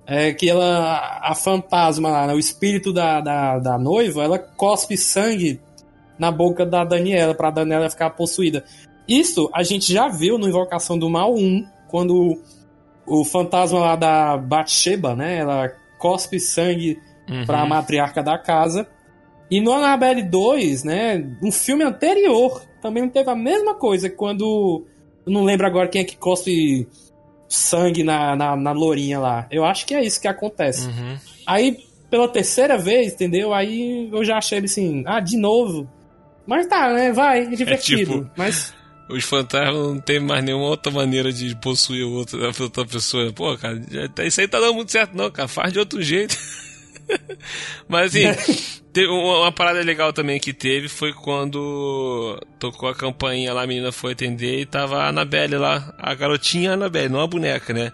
[0.06, 4.96] É que ela, a fantasma lá, né, o espírito da, da, da noiva, ela cospe
[4.96, 5.60] sangue
[6.18, 8.64] na boca da Daniela, pra Daniela ficar possuída.
[9.08, 12.40] Isso a gente já viu no Invocação do Mal 1, quando
[13.06, 15.38] o fantasma lá da Batsheba, né?
[15.38, 16.98] Ela cospe sangue
[17.30, 17.46] uhum.
[17.46, 18.88] pra matriarca da casa.
[19.48, 21.24] E no Annabelle 2, né?
[21.40, 24.84] Um filme anterior também teve a mesma coisa, quando.
[25.24, 26.88] Eu não lembro agora quem é que cospe
[27.48, 29.46] sangue na, na, na lourinha lá.
[29.48, 30.88] Eu acho que é isso que acontece.
[30.88, 31.16] Uhum.
[31.46, 31.78] Aí,
[32.10, 33.54] pela terceira vez, entendeu?
[33.54, 35.88] Aí eu já achei ele assim, ah, de novo.
[36.44, 37.12] Mas tá, né?
[37.12, 38.00] Vai, é divertido.
[38.00, 38.30] É tipo...
[38.36, 38.74] Mas
[39.12, 43.32] os fantasmas não tem mais nenhuma outra maneira de possuir outra, outra pessoa.
[43.32, 43.80] Pô, cara,
[44.24, 45.48] isso aí tá dando muito certo, não, cara.
[45.48, 46.36] Faz de outro jeito.
[47.88, 53.62] Mas assim, teve uma parada legal também que teve foi quando tocou a campainha lá,
[53.62, 57.72] a menina foi atender e tava a Anabelle lá, a garotinha Anabelle, não a boneca,
[57.72, 57.92] né?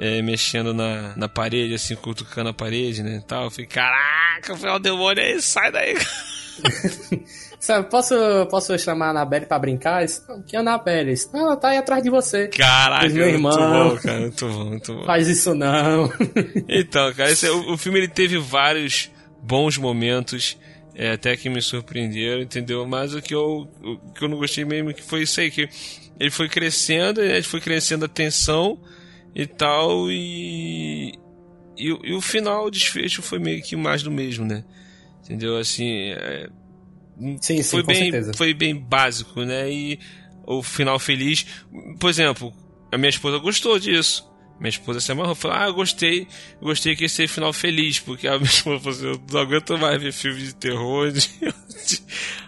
[0.00, 3.20] É, mexendo na, na parede, assim, cutucando a parede, né?
[3.26, 3.44] Tal.
[3.44, 5.96] Eu falei, caraca, foi o demônio aí, sai daí.
[7.60, 8.14] Sabe, posso,
[8.50, 10.04] posso chamar a Anabelle pra brincar?
[10.28, 11.14] Não, que Anabelle?
[11.32, 12.46] Não, ela tá aí atrás de você.
[12.48, 15.04] Caraca, meu irmão, muito bom, cara, muito bom, muito bom.
[15.04, 16.10] Faz isso não.
[16.68, 19.10] então, cara, esse, o, o filme ele teve vários
[19.42, 20.56] bons momentos,
[20.94, 22.86] é, até que me surpreenderam, entendeu?
[22.86, 25.68] Mas o que eu, o que eu não gostei mesmo que foi isso aí, que
[26.18, 28.78] ele foi crescendo, ele foi crescendo a tensão
[29.34, 31.12] e tal, e,
[31.76, 34.64] e, e o final, o desfecho foi meio que mais do mesmo, né?
[35.24, 35.56] Entendeu?
[35.56, 36.48] Assim, é,
[37.18, 38.32] Sim, sim, foi bem, certeza.
[38.36, 39.70] Foi bem básico, né?
[39.70, 39.98] E
[40.46, 41.46] o final feliz.
[41.98, 42.52] Por exemplo,
[42.92, 44.28] a minha esposa gostou disso.
[44.58, 46.26] Minha esposa se amarrou, falou: Ah, eu gostei,
[46.60, 50.02] gostei que esse final feliz, porque a minha esposa falou assim: Eu não aguento mais
[50.02, 51.30] ver filmes de terror onde,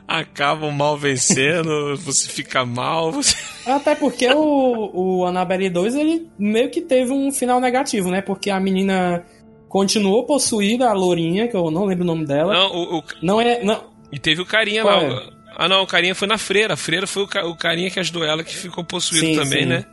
[0.08, 3.12] acabam mal vencendo, você fica mal.
[3.12, 3.36] Você...
[3.64, 8.20] Até porque o, o Annabelle 2 ele meio que teve um final negativo, né?
[8.20, 9.24] Porque a menina
[9.68, 12.52] continuou possuída, a Lourinha, que eu não lembro o nome dela.
[12.52, 13.04] Não, o, o...
[13.22, 13.62] não é.
[13.62, 15.22] Não, e teve o carinha Qual lá.
[15.22, 15.40] É?
[15.56, 16.74] Ah, não, o carinha foi na freira.
[16.74, 17.46] A freira foi o, ca...
[17.46, 19.68] o carinha que ajudou ela, que ficou possuído sim, também, sim.
[19.68, 19.84] né?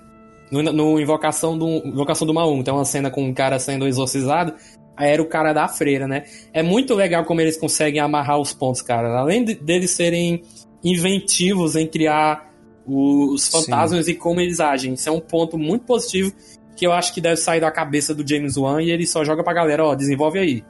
[0.49, 3.85] No, no, Invocação do Invocação do Mal 1, tem uma cena com um cara sendo
[3.85, 4.53] exorcizado.
[4.95, 6.23] Aí era o cara da freira, né?
[6.53, 9.19] É muito legal como eles conseguem amarrar os pontos, cara.
[9.19, 10.41] Além de, deles serem
[10.83, 12.51] inventivos em criar
[12.85, 14.11] os fantasmas Sim.
[14.11, 14.93] e como eles agem.
[14.93, 16.33] Isso é um ponto muito positivo
[16.75, 19.43] que eu acho que deve sair da cabeça do James Wan e ele só joga
[19.43, 20.63] pra galera, ó, desenvolve aí.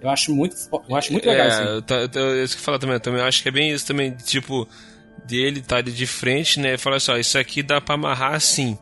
[0.00, 0.54] Eu acho muito,
[0.88, 1.62] eu acho muito legal é, isso.
[1.62, 4.68] É, eu, isso que falar também, eu também acho que é bem isso também, tipo,
[5.24, 6.74] dele tá ali de frente, né?
[6.74, 8.78] E falar assim, ó, isso aqui dá pra amarrar assim.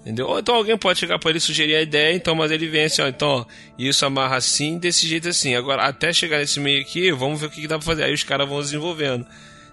[0.00, 0.26] Entendeu?
[0.26, 3.02] Ou então alguém pode chegar para ele sugerir a ideia, então, mas ele vem assim,
[3.02, 3.44] ó, então, ó,
[3.78, 5.54] isso amarra assim, desse jeito assim.
[5.54, 8.04] Agora, até chegar nesse meio aqui, vamos ver o que, que dá pra fazer.
[8.04, 9.26] Aí os caras vão desenvolvendo.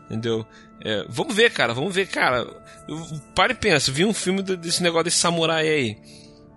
[0.06, 0.46] Entendeu?
[0.84, 2.46] É, vamos ver, cara, vamos ver, cara.
[3.36, 5.98] Para e pensa, vi um filme desse negócio desse samurai aí.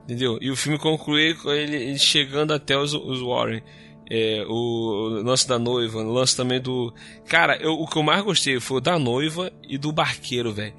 [0.05, 0.39] Entendeu?
[0.41, 3.63] E o filme conclui com ele chegando até os, os Warren
[4.11, 6.93] é, o lance da noiva, o lance também do.
[7.27, 10.75] Cara, eu, o que eu mais gostei foi o da noiva e do barqueiro, velho.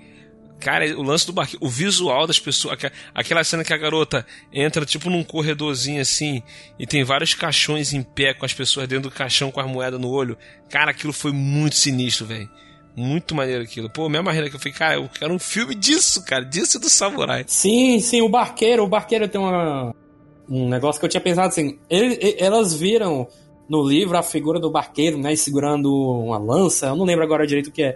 [0.60, 2.78] Cara, o lance do barqueiro, o visual das pessoas,
[3.14, 6.42] aquela cena que a garota entra tipo num corredorzinho assim
[6.80, 10.00] e tem vários caixões em pé com as pessoas dentro do caixão com as moedas
[10.00, 10.38] no olho.
[10.70, 12.50] Cara, aquilo foi muito sinistro, velho.
[12.96, 13.90] Muito maneiro aquilo.
[13.90, 16.90] Pô, minha marreira que eu falei, cara, eu quero um filme disso, cara, disso do
[16.90, 17.44] samurai.
[17.46, 19.94] Sim, sim, o barqueiro, o barqueiro tem uma
[20.50, 23.28] um negócio que eu tinha pensado assim, ele, elas viram
[23.70, 27.68] no livro a figura do barqueiro, né, segurando uma lança, eu não lembro agora direito
[27.68, 27.96] o que é.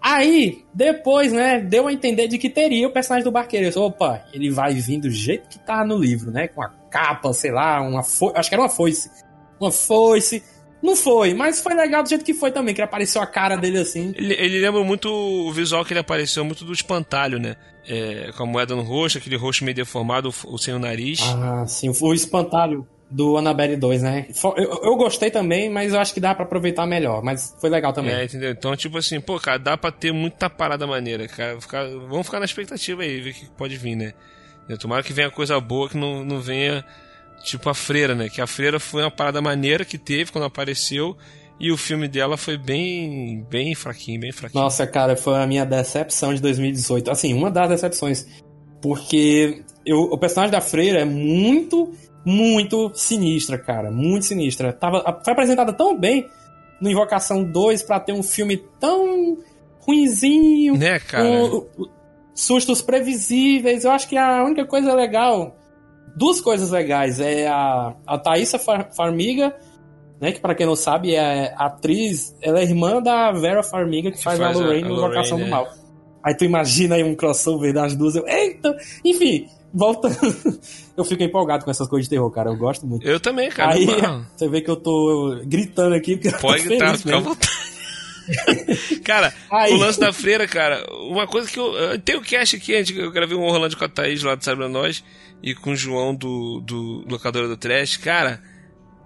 [0.00, 3.66] Aí, depois, né, deu a entender de que teria o personagem do barqueiro.
[3.66, 6.68] Eu disse, opa, ele vai vir do jeito que tá no livro, né, com a
[6.68, 9.10] capa, sei lá, uma foice, acho que era uma foice.
[9.60, 10.42] Uma foice,
[10.82, 13.78] não foi, mas foi legal do jeito que foi também, que apareceu a cara dele
[13.78, 14.14] assim.
[14.16, 17.56] Ele, ele lembra muito o visual que ele apareceu, muito do espantalho, né?
[17.86, 21.20] É, com a moeda no rosto, aquele rosto meio deformado, o, sem o nariz.
[21.22, 22.86] Ah, sim, o espantalho.
[23.10, 24.26] do Annabelle 2, né?
[24.56, 27.22] Eu, eu, gostei também, mas eu acho que dá para aproveitar melhor.
[27.22, 28.14] Mas foi legal também.
[28.14, 28.52] É, entendeu?
[28.52, 31.60] Então, tipo assim, pô, cara, dá pra ter muita parada maneira, cara.
[31.60, 34.12] Ficar, vamos ficar na expectativa aí, ver o que pode vir, né?
[34.78, 36.84] Tomara que venha coisa boa, que não, não venha
[37.42, 38.28] tipo a Freira, né?
[38.28, 41.16] Que a Freira foi uma parada maneira que teve quando apareceu.
[41.58, 44.64] E o filme dela foi bem, bem fraquinho, bem fraquinho.
[44.64, 47.10] Nossa, cara, foi a minha decepção de 2018.
[47.10, 48.26] Assim, uma das decepções.
[48.80, 51.92] Porque eu, o personagem da Freira é muito
[52.24, 53.90] muito sinistra, cara.
[53.90, 54.72] Muito sinistra.
[54.72, 56.26] Tava, foi apresentada tão bem
[56.80, 59.38] no Invocação 2 para ter um filme tão
[59.80, 60.76] ruinzinho.
[60.76, 61.24] Né, cara?
[61.24, 61.66] Com
[62.34, 63.84] sustos previsíveis.
[63.84, 65.56] Eu acho que a única coisa legal.
[66.20, 67.18] Duas coisas legais.
[67.18, 69.56] É a, a Thaisa Farmiga,
[70.20, 70.32] né?
[70.32, 72.36] Que para quem não sabe é atriz.
[72.42, 75.46] Ela é irmã da Vera Farmiga, que, que faz, faz, a Lorraine no Invocação do
[75.46, 75.48] é.
[75.48, 75.66] Mal.
[76.22, 78.16] Aí tu imagina aí um crossover das duas.
[78.16, 78.76] Eu, Eita!
[79.02, 80.14] Enfim, voltando.
[80.94, 82.50] eu fico empolgado com essas coisas de terror, cara.
[82.50, 83.08] Eu gosto muito.
[83.08, 83.72] Eu também, cara.
[83.72, 83.86] Aí
[84.36, 86.20] você vê que eu tô gritando aqui.
[86.38, 87.59] Pode gritar, fica à vontade.
[89.04, 89.72] cara, Aí...
[89.72, 91.98] o lance da freira, cara, uma coisa que eu.
[92.00, 95.02] Tem o cast aqui, eu gravei um Orlando com a Thaís lá do Sabe Nós
[95.42, 97.96] e com o João do, do Locadora do Trash.
[97.96, 98.42] Cara,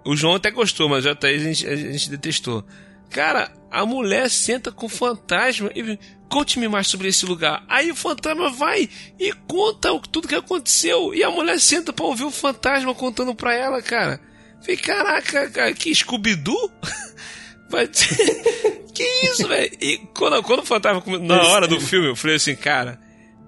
[0.05, 2.65] o João até gostou, mas a Thaís a gente, a gente detestou.
[3.11, 7.65] Cara, a mulher senta com o fantasma e conte-me mais sobre esse lugar.
[7.69, 11.15] Aí o fantasma vai e conta tudo que aconteceu.
[11.15, 14.21] E a mulher senta pra ouvir o fantasma contando pra ela, cara.
[14.61, 16.71] Falei, caraca, cara, que Scooby-Doo?
[18.95, 19.71] que isso, velho?
[19.81, 21.03] E quando, quando o fantasma.
[21.21, 22.99] Na hora do filme, eu falei assim, cara.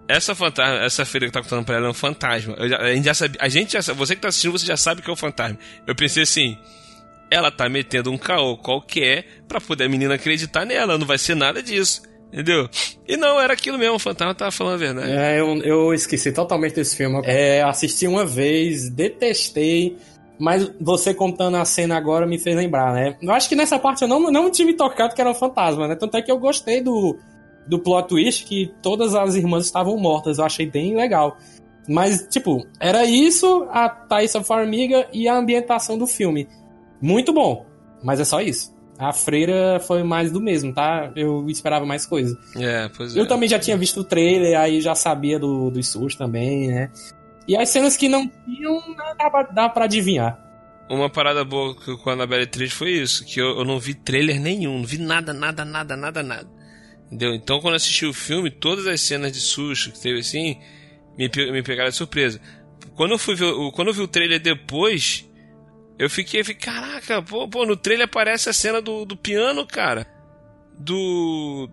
[0.08, 2.56] Essa fantasma, essa feira que tá contando pra ela é um fantasma.
[2.68, 3.38] Já, a gente já sabe.
[3.40, 5.58] A gente já Você que tá assistindo, você já sabe que é um fantasma.
[5.84, 6.56] Eu pensei assim
[7.30, 11.34] ela tá metendo um caô qualquer para poder a menina acreditar nela, não vai ser
[11.34, 12.02] nada disso.
[12.32, 12.68] Entendeu?
[13.06, 15.10] E não, era aquilo mesmo, o fantasma tava falando a verdade.
[15.10, 17.22] É, eu, eu esqueci totalmente desse filme.
[17.24, 19.96] É, assisti uma vez, detestei,
[20.38, 23.16] mas você contando a cena agora me fez lembrar, né?
[23.20, 25.94] Eu acho que nessa parte eu não, não tive tocado que era um fantasma, né?
[25.94, 27.16] Tanto é que eu gostei do,
[27.66, 30.38] do plot twist que todas as irmãs estavam mortas.
[30.38, 31.36] Eu achei bem legal.
[31.88, 36.48] Mas, tipo, era isso, a Thaisa Farmiga e a ambientação do filme.
[37.00, 37.64] Muito bom,
[38.02, 38.74] mas é só isso.
[38.98, 41.12] A freira foi mais do mesmo, tá?
[41.14, 42.36] Eu esperava mais coisa.
[42.56, 43.20] É, pois é.
[43.20, 46.90] Eu também já tinha visto o trailer, aí já sabia do, dos SUS também, né?
[47.46, 48.82] E as cenas que não tinham,
[49.16, 50.38] dá pra, dá pra adivinhar.
[50.88, 54.40] Uma parada boa com a Annabelle 3 foi isso, que eu, eu não vi trailer
[54.40, 56.48] nenhum, não vi nada, nada, nada, nada, nada.
[57.06, 57.34] Entendeu?
[57.34, 60.58] Então quando assisti o filme, todas as cenas de susto que teve assim,
[61.16, 62.40] me, me pegaram de surpresa.
[62.94, 65.28] Quando eu, fui ver, quando eu vi o trailer depois,
[65.98, 70.06] eu fiquei, fiquei caraca, pô, pô, no trailer aparece a cena do, do piano, cara.
[70.78, 71.68] Do.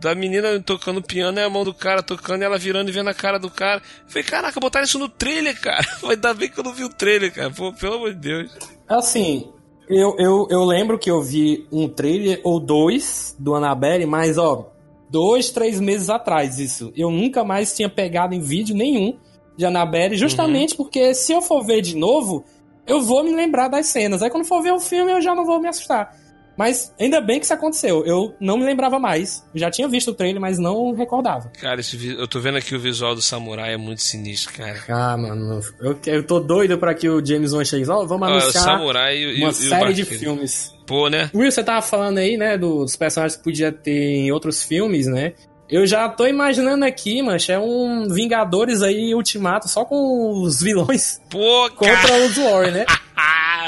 [0.00, 3.10] Da menina tocando piano e a mão do cara tocando e ela virando e vendo
[3.10, 3.82] a cara do cara.
[4.04, 5.86] Eu falei, caraca, botaram isso no trailer, cara.
[6.08, 7.50] Ainda bem que eu não vi o trailer, cara.
[7.50, 8.56] Pô, pelo amor de Deus.
[8.88, 9.50] Assim,
[9.88, 14.72] eu, eu, eu lembro que eu vi um trailer ou dois do Annabelle, mas ó,
[15.10, 16.92] dois, três meses atrás isso.
[16.96, 19.18] Eu nunca mais tinha pegado em vídeo nenhum
[19.56, 20.76] de Annabelle, justamente uhum.
[20.78, 22.44] porque se eu for ver de novo,
[22.86, 24.22] eu vou me lembrar das cenas.
[24.22, 26.16] Aí quando for ver o filme, eu já não vou me assustar.
[26.56, 28.04] Mas ainda bem que isso aconteceu.
[28.04, 29.44] Eu não me lembrava mais.
[29.54, 31.50] Já tinha visto o trailer, mas não recordava.
[31.60, 34.78] Cara, esse, eu tô vendo aqui o visual do samurai é muito sinistro, cara.
[34.88, 35.60] Ah, mano.
[35.80, 37.88] Eu, eu tô doido pra que o James Wan chegue.
[37.88, 40.74] Ó, oh, vamos anunciar ah, samurai e, uma e, série de filmes.
[40.86, 41.30] Pô, né?
[41.34, 45.34] Will, você tava falando aí, né, dos personagens que podia ter em outros filmes, né?
[45.70, 51.20] Eu já tô imaginando aqui, mancha, é um Vingadores aí Ultimato só com os vilões
[51.30, 52.26] Pô, contra cara.
[52.26, 52.84] os War, né?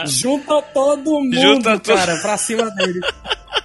[0.07, 2.22] Junta todo mundo, Junta cara, to...
[2.22, 3.00] pra cima dele.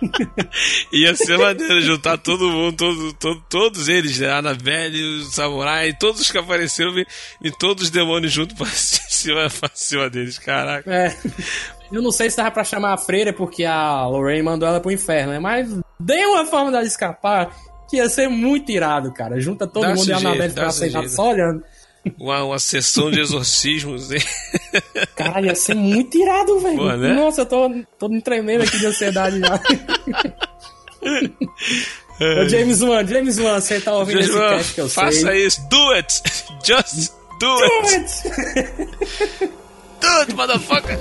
[0.93, 4.31] Ia ser maneiro juntar todo mundo, todo, todo, todos eles, né?
[4.31, 6.93] Annabelle, o Samurai, todos que apareceram
[7.43, 10.91] e, todos os demônios juntos pra cima, pra cima deles, caraca.
[10.93, 11.15] É.
[11.91, 14.91] Eu não sei se dava pra chamar a freira porque a Lorraine mandou ela pro
[14.91, 15.39] inferno, né?
[15.39, 17.55] Mas dei uma forma dela escapar
[17.89, 19.39] que ia ser muito irado, cara.
[19.39, 21.63] Junta todo dá mundo e a Annabelle ficar sentado só olhando.
[22.19, 24.09] Uma, uma sessão de exorcismos.
[25.15, 26.97] Caralho, ia ser muito irado, velho.
[26.97, 27.13] Né?
[27.13, 29.59] Nossa, eu tô, tô me tremendo aqui de ansiedade já.
[32.19, 35.11] Ô, James Wan, James Wan, você tá ouvindo James esse Wan, cast que eu faça
[35.11, 35.21] sei.
[35.21, 36.23] Faça isso, do it!
[36.65, 38.27] Just do, do it!
[38.55, 39.51] it.
[40.01, 40.99] do it, motherfucker!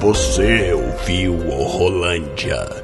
[0.00, 2.83] Você ouviu o Rolândia.